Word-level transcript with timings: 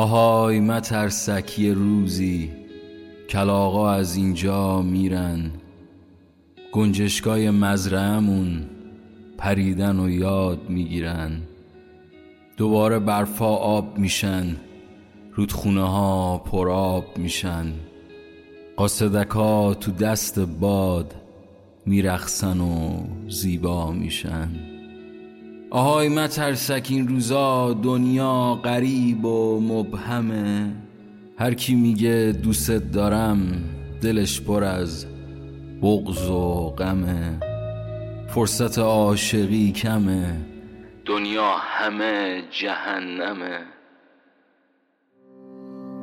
آهای 0.00 0.60
مترسک 0.60 1.58
یه 1.58 1.74
روزی 1.74 2.50
کلاغا 3.28 3.90
از 3.90 4.16
اینجا 4.16 4.82
میرن. 4.82 5.50
گنجشگاه 6.72 7.38
مزرعمون 7.38 8.62
پریدن 9.38 10.00
و 10.00 10.10
یاد 10.10 10.58
می‌گیرن. 10.68 11.30
دوباره 12.56 12.98
برفا 12.98 13.54
آب 13.56 13.98
میشن 13.98 14.56
رودخونه 15.32 15.88
ها 15.88 16.38
پر 16.38 16.70
آب 16.70 17.04
میشن. 17.18 17.72
قاصدک 18.76 19.28
تو 19.80 19.92
دست 19.92 20.38
باد 20.38 21.14
میرخسن 21.86 22.60
و 22.60 23.02
زیبا 23.28 23.92
میشن. 23.92 24.48
آهای 25.72 26.08
مترسک 26.08 26.86
این 26.90 27.08
روزا 27.08 27.72
دنیا 27.72 28.60
غریب 28.64 29.24
و 29.24 29.60
مبهمه. 29.60 30.72
هر 31.38 31.54
کی 31.54 31.74
میگه 31.74 32.34
دوست 32.42 32.70
دارم 32.70 33.64
دلش 34.02 34.40
پر 34.40 34.64
از 34.64 35.06
بغض 35.82 36.30
و 36.30 36.70
غمه. 36.70 37.40
فرصت 38.28 38.78
عاشقی 38.78 39.72
کمه. 39.72 40.36
دنیا 41.04 41.52
همه 41.58 42.42
جهنمه. 42.50 43.58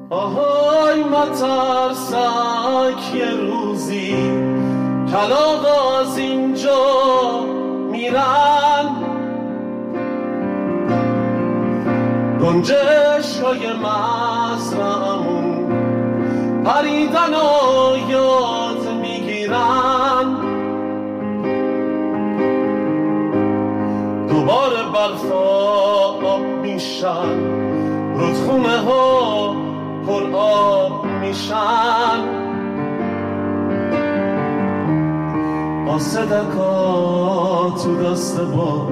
آهای 0.09 1.03
مترسک 1.03 2.15
یه 3.15 3.31
روزی 3.31 4.15
کلاغ 5.11 5.65
از 6.01 6.17
اینجا 6.17 7.45
میرن 7.91 8.66
گنجش 12.57 13.39
های 13.39 13.73
مزرعمون 13.73 15.67
پریدن 16.63 17.33
و 17.33 17.97
یاد 18.09 18.89
می‌گیرن 19.01 20.37
دوباره 24.29 24.83
برفا 24.93 25.45
آب 26.25 26.41
میشن. 26.41 27.39
رودخونه 28.15 28.77
ها 28.77 29.55
پر 30.07 30.23
آب 30.35 31.05
میشن. 31.05 32.19
آسدکا 35.89 37.73
تو 37.83 38.03
دست 38.03 38.41
با 38.41 38.87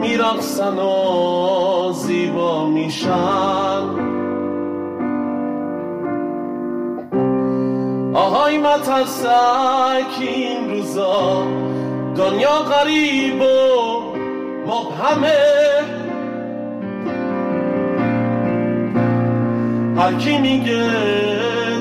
میرقصن 0.00 0.78
و 0.78 1.92
زیبا 1.92 2.66
میشن. 2.66 4.08
آهای 8.14 8.58
مترسک 8.58 10.20
این 10.20 10.70
روزا 10.70 11.42
دنیا 12.16 12.58
غریب 12.58 13.42
و 13.42 14.00
مبهمه. 14.66 15.38
هر 19.96 20.14
کی 20.14 20.38
میگه 20.38 20.90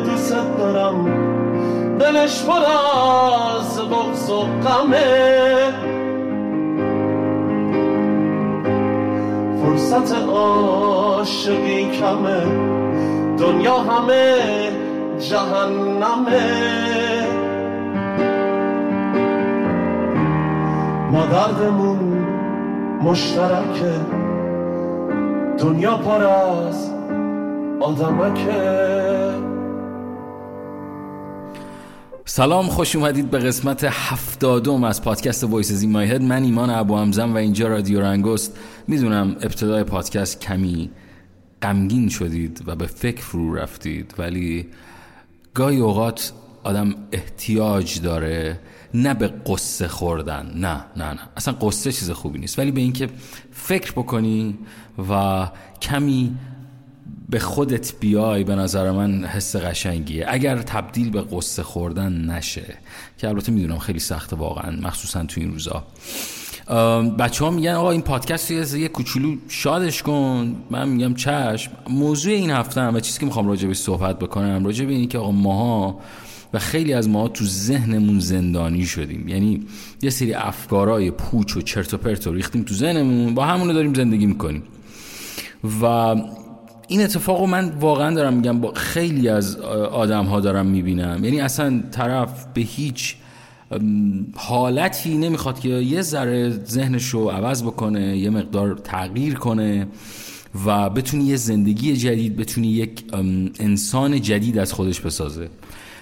دوست 0.06 0.36
دارم 0.58 1.28
دلش 1.98 2.44
پر 2.44 2.62
از 3.60 3.80
بغض 3.80 4.30
و 4.30 4.40
غمه. 4.42 5.97
فرصت 9.98 10.16
عاشقی 10.30 11.92
کمه. 11.92 12.44
دنیا 13.38 13.78
همه 13.78 14.36
جهنمه. 15.20 16.42
ما 21.12 21.26
دردمون 21.26 22.26
مشترکه. 23.02 23.94
دنیا 25.58 25.98
پر 25.98 26.24
از 26.24 26.92
آدمکه. 27.80 29.07
سلام 32.30 32.68
خوش 32.68 32.96
اومدید 32.96 33.32
به 33.32 33.38
قسمت 33.38 33.84
هفتادم 33.84 34.84
از 34.84 35.02
پادکست 35.02 35.44
وایسز 35.44 35.82
این 35.82 35.92
مایهد 35.92 36.22
من 36.22 36.44
ایمان 36.44 36.70
ابو 36.70 36.98
همزم 36.98 37.34
و 37.34 37.38
اینجا 37.38 37.68
رادیو 37.68 38.02
رنگست 38.02 38.58
می‌دونم 38.88 39.36
ابتدای 39.42 39.84
پادکست 39.84 40.42
کمی 40.42 40.90
غمگین 41.62 42.10
شدید 42.10 42.64
و 42.66 42.76
به 42.76 42.88
فکر 42.88 43.22
فرو 43.22 43.56
رفتید 43.56 44.14
ولی 44.18 44.68
گاهی 45.54 45.80
اوقات 45.80 46.34
آدم 46.64 46.96
احتیاج 47.12 48.02
داره 48.02 48.60
نه 48.94 49.14
به 49.14 49.28
قصه 49.28 49.88
خوردن. 49.88 50.52
نه 50.56 50.86
نه 50.98 51.14
نه. 51.14 51.20
اصلا 51.38 51.54
قصه 51.54 51.92
چیز 51.92 52.12
خوبی 52.12 52.40
نیست. 52.40 52.60
ولی 52.60 52.72
به 52.72 52.82
اینکه 52.82 53.10
فکر 53.52 53.92
بکنی 53.92 54.58
و 55.10 55.48
کمی 55.82 56.36
به 57.30 57.40
خودت 57.40 57.94
بیای 58.00 58.44
به 58.44 58.56
نظر 58.56 58.92
من 58.92 59.26
حس 59.26 59.56
قشنگیه. 59.56 60.26
اگر 60.28 60.58
تبدیل 60.58 61.10
به 61.10 61.22
قصه 61.32 61.64
خوردن 61.64 62.14
نشه 62.14 62.78
که 63.18 63.28
البته 63.28 63.52
می‌دونم 63.52 63.80
خیلی 63.80 64.00
سخته 64.00 64.36
واقعا 64.36 64.72
مخصوصا 64.82 65.24
تو 65.24 65.42
این 65.42 65.52
روزا. 65.52 65.84
بچه 67.20 67.46
ها 67.46 67.52
میگن 67.52 67.72
آقا 67.72 67.92
این 67.92 68.02
پادکست 68.02 68.52
یه 68.52 68.88
کوچولو 68.88 69.36
شادش 69.48 70.04
کن. 70.04 70.56
من 70.72 70.90
میگم 70.90 71.14
چشم. 71.14 71.72
موضوع 71.90 72.34
این 72.34 72.50
هفته 72.50 72.82
هم 72.82 72.96
و 72.96 73.00
چیزی 73.00 73.20
که 73.20 73.26
می‌خوام 73.26 73.48
راجع 73.48 73.68
به 73.68 73.74
صحبت 73.74 74.20
بکنم 74.20 74.66
راجع 74.66 74.86
به 74.86 74.94
اینی 74.94 75.08
که 75.08 75.18
آقا 75.18 75.32
ماها 75.32 76.00
و 76.54 76.60
خیلی 76.60 76.94
از 76.94 77.10
ما 77.10 77.28
تو 77.28 77.46
ذهنمون 77.46 78.20
زندانی 78.20 78.86
شدیم. 78.86 79.28
یعنی 79.28 79.62
یه 80.02 80.10
سری 80.10 80.34
افکارای 80.34 81.12
پوچ 81.12 81.58
و 81.58 81.62
چرت 81.62 81.94
و 81.94 81.98
پرت 81.98 82.28
ریختیم 82.28 82.64
تو 82.64 82.74
ذهنمون 82.74 83.34
با 83.34 83.46
همونو 83.46 83.74
داریم 83.74 83.94
زندگی 83.94 84.26
می‌کنیم. 84.26 84.64
و 85.82 86.16
این 86.88 87.02
اتفاق 87.02 87.40
رو 87.40 87.48
من 87.48 87.70
واقعا 87.70 88.16
دارم 88.16 88.34
میگم 88.34 88.62
با 88.62 88.74
خیلی 88.74 89.30
از 89.30 89.56
آدم 89.92 90.26
ها 90.26 90.40
دارم 90.40 90.66
می‌بینم. 90.66 91.24
یعنی 91.24 91.42
اصلا 91.42 91.84
طرف 91.92 92.46
به 92.54 92.62
هیچ 92.62 93.16
حالتی 94.36 95.18
نمی‌خواد 95.18 95.60
که 95.60 95.70
یه 95.70 96.02
ذره 96.02 96.50
ذهنش 96.50 97.06
رو 97.06 97.30
عوض 97.30 97.64
بکنه 97.64 98.18
یه 98.18 98.30
مقدار 98.30 98.76
تغییر 98.76 99.34
کنه 99.34 99.88
و 100.66 100.90
بتونی 100.90 101.24
یه 101.24 101.36
زندگی 101.36 101.98
جدید 101.98 102.38
بتونی 102.38 102.68
یک 102.68 103.04
انسان 103.60 104.22
جدید 104.22 104.58
از 104.58 104.74
خودش 104.74 105.00
بسازه. 105.00 105.50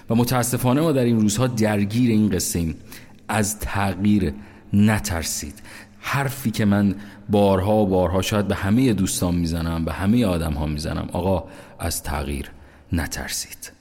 و 0.09 0.15
متاسفانه 0.15 0.81
ما 0.81 0.91
در 0.91 1.03
این 1.03 1.19
روزها 1.19 1.47
درگیر 1.47 2.11
این 2.11 2.29
قصه 2.29 2.59
ایم 2.59 2.75
از 3.27 3.59
تغییر 3.59 4.33
نترسید. 4.73 5.53
حرفی 6.07 6.51
که 6.51 6.65
من 6.65 6.95
بارها 7.29 7.85
بارها 7.85 8.21
شاید 8.21 8.47
به 8.47 8.55
همه 8.55 8.93
دوستان 8.93 9.35
می‌زنم 9.35 9.85
به 9.85 9.93
همه 9.93 10.25
آدم 10.25 10.53
ها 10.53 10.65
می‌زنم. 10.65 11.09
آقا 11.13 11.43
از 11.79 12.03
تغییر 12.03 12.51
نترسید. 12.91 13.71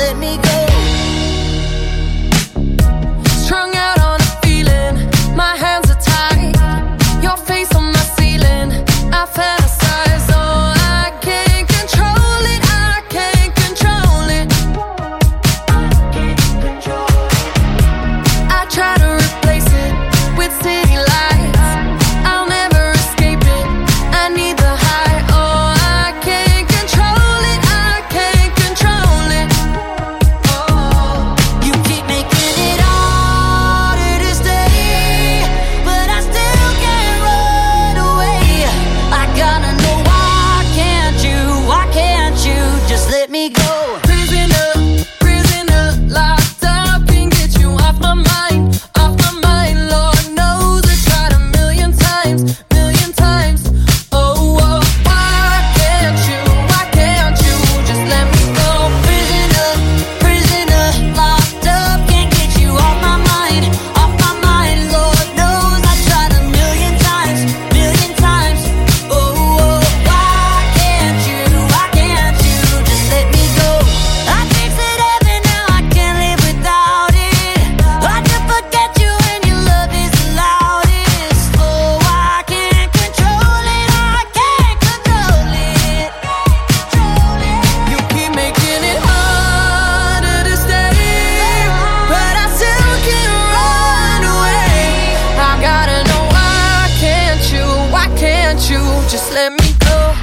Let 0.00 0.16
me 0.16 0.36
go. 0.42 0.89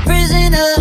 prisoner 0.07 0.76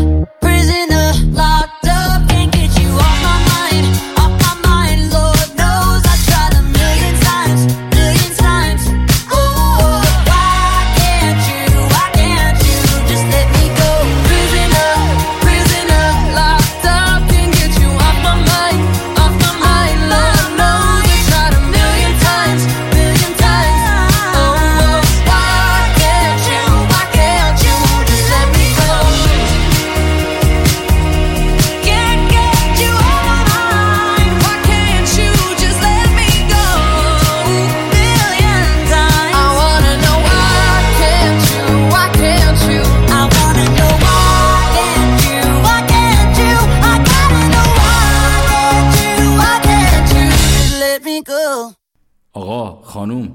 آقا 52.37 52.83
خانوم 52.83 53.29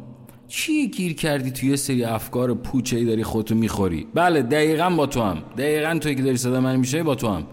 چی 0.47 0.89
گیر 0.89 1.13
کردی 1.13 1.51
توی 1.51 1.77
سری 1.77 2.03
افکار 2.03 2.53
پوچه 2.53 2.97
ای 2.97 3.05
داری 3.05 3.23
خودتو 3.23 3.55
می‌خوری؟ 3.55 4.07
بله 4.13 4.41
دقیقا 4.41 4.89
با 4.89 5.05
تو 5.05 5.21
هم. 5.21 5.37
دقیقا 5.57 5.99
توی 6.01 6.15
که 6.15 6.23
داری 6.23 6.37
صدا 6.37 6.61
من 6.61 6.75
میشه 6.75 7.03
با 7.03 7.15
تو 7.15 7.27
هم. 7.27 7.43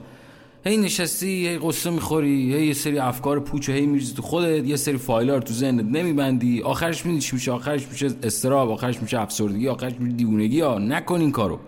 هی 0.65 0.77
نشستی 0.77 1.49
هی 1.49 1.59
قصه 1.59 1.91
می‌خوری 1.91 2.55
هی 2.55 2.67
یه 2.67 2.73
سری 2.73 2.99
افکار 2.99 3.41
پوچ 3.41 3.69
و 3.69 3.73
هی 3.73 3.87
میریزی 3.87 4.15
تو 4.15 4.23
خودت 4.23 4.67
یه 4.67 4.77
سری 4.77 4.97
فایل 4.97 5.31
رو 5.31 5.41
تو 5.41 5.55
ذهنت 5.55 5.85
نمیبندی. 5.85 6.63
آخرش 6.63 7.07
میدی 7.07 7.21
چی 7.21 7.37
میشه 7.37 7.53
آخرش 7.53 7.89
میشه 7.89 8.11
استراب 8.23 8.71
آخرش 8.71 9.03
میشه 9.03 9.21
افسردگی 9.21 9.69
آخرش 9.69 9.93
میشه 9.99 10.17
دیوونگی 10.17 10.61
ها. 10.61 10.79
نکن 10.79 11.21
این 11.21 11.33
کارو. 11.33 11.59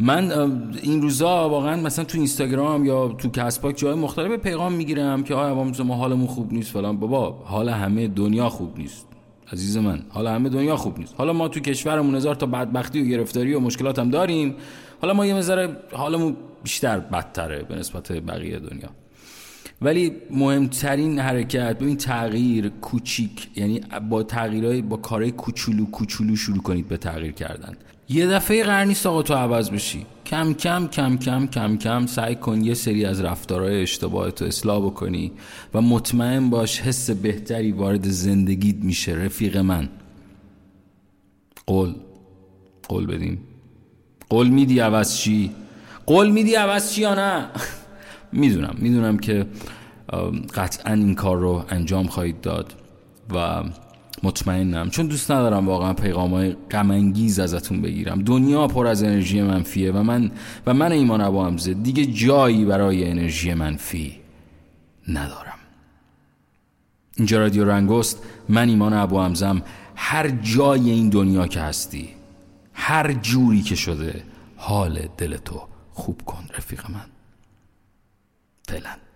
من 0.00 0.32
این 0.82 1.02
روزا 1.02 1.48
واقعا 1.48 1.76
مثلا 1.76 2.04
تو 2.04 2.18
اینستاگرام 2.18 2.84
یا 2.84 3.08
تو 3.08 3.28
کسب 3.28 3.72
جای 3.72 3.94
مختلف 3.94 4.40
پیغام 4.40 4.72
می‌گیرم 4.72 5.22
که 5.22 5.34
آیا 5.34 5.64
ما 5.84 5.94
حالمون 5.96 6.26
خوب 6.26 6.52
نیست 6.52 6.70
فلان. 6.70 6.98
بابا 6.98 7.30
حال 7.44 7.68
همه 7.68 8.08
دنیا 8.08 8.48
خوب 8.48 8.78
نیست. 8.78 9.06
عزیز 9.52 9.76
من 9.76 10.02
حالا 10.08 10.34
همه 10.34 10.48
دنیا 10.48 10.76
خوب 10.76 10.98
نیست. 10.98 11.14
حالا 11.18 11.32
ما 11.32 11.48
تو 11.48 11.60
کشورمون 11.60 12.14
هزار 12.14 12.34
تا 12.34 12.46
بدبختی 12.46 13.02
و 13.02 13.04
گرفتاری 13.04 13.54
و 13.54 13.60
مشکلات 13.60 13.98
هم 13.98 14.10
داریم. 14.10 14.54
حالا 15.00 15.14
ما 15.14 15.26
یه 15.26 15.34
مذاره 15.34 15.76
حالمون 15.92 16.36
بیشتر 16.62 17.00
بدتره 17.00 17.62
به 17.62 17.74
نسبت 17.74 18.12
بقیه 18.12 18.58
دنیا. 18.58 18.88
ولی 19.82 20.12
مهمترین 20.30 21.18
حرکت 21.18 21.76
این 21.80 21.96
تغییر 21.96 22.68
کوچیک 22.68 23.48
یعنی 23.56 23.80
با 24.10 24.22
تغییرهای 24.22 24.82
با 24.82 24.96
کارهای 24.96 25.30
کوچولو 25.30 25.86
کوچولو 25.86 26.36
شروع 26.36 26.62
کنید 26.62 26.88
به 26.88 26.96
تغییر 26.96 27.32
کردن. 27.32 27.76
یه 28.08 28.26
دفعه 28.26 28.64
قرار 28.64 28.84
نیست 28.84 29.06
آقا 29.06 29.22
تو 29.22 29.34
عوض 29.34 29.70
بشی. 29.70 30.06
کم 30.26 30.54
کم 30.54 30.86
کم 30.86 31.16
کم 31.16 31.46
کم 31.46 31.76
کم 31.76 32.06
سعی 32.06 32.34
کن 32.34 32.64
یه 32.64 32.74
سری 32.74 33.04
از 33.04 33.20
رفتارهای 33.20 33.82
اشتباه 33.82 34.30
تو 34.30 34.44
اصلاح 34.44 34.86
بکنی 34.86 35.32
و 35.74 35.80
مطمئن 35.80 36.50
باش 36.50 36.80
حس 36.80 37.10
بهتری 37.10 37.72
وارد 37.72 38.08
زندگیت 38.08 38.76
میشه 38.76 39.12
رفیق 39.12 39.56
من. 39.56 39.88
قول. 41.66 41.94
قول 42.88 43.06
بدیم. 43.06 43.40
قول 44.28 44.48
میدی 44.48 44.78
عوض 44.80 45.16
چی؟ 45.16 45.50
قول 46.06 46.30
میدی 46.30 46.54
عوض 46.54 46.92
چی 46.92 47.00
یا 47.00 47.14
نه؟ 47.14 47.46
می‌دونم. 48.32 48.74
می‌دونم 48.78 49.18
که 49.18 49.46
قطعا 50.54 50.92
این 50.92 51.14
کار 51.14 51.36
رو 51.36 51.64
انجام 51.68 52.06
خواهید 52.06 52.40
داد 52.40 52.74
و 53.34 53.62
مطمئنم. 54.22 54.90
چون 54.90 55.06
دوست 55.06 55.30
ندارم 55.30 55.68
واقعا 55.68 55.92
پیغام 55.92 56.34
های 56.34 56.56
ازتون 57.40 57.82
بگیرم. 57.82 58.22
دنیا 58.22 58.66
پر 58.66 58.86
از 58.86 59.02
انرژی 59.02 59.42
منفیه 59.42 59.92
و 59.92 60.02
من 60.02 60.30
و 60.66 60.74
من 60.74 60.92
ایمان 60.92 61.20
ابو 61.20 61.44
حمزه 61.44 61.74
دیگه 61.74 62.06
جایی 62.06 62.64
برای 62.64 63.10
انرژی 63.10 63.54
منفی 63.54 64.16
ندارم. 65.08 65.58
اینجا 67.16 67.38
رادیو 67.38 67.64
رنگست 67.64 68.22
من 68.48 68.68
ایمان 68.68 68.92
ابو 68.92 69.20
حمزم 69.20 69.62
هر 69.96 70.28
جای 70.28 70.90
این 70.90 71.08
دنیا 71.08 71.46
که 71.46 71.60
هستی 71.60 72.08
هر 72.74 73.12
جوری 73.12 73.62
که 73.62 73.74
شده 73.74 74.22
حال 74.56 75.08
دلتو 75.18 75.62
خوب 75.92 76.22
کن 76.22 76.44
رفیق 76.58 76.90
من. 76.90 77.06
فعلا. 78.68 79.07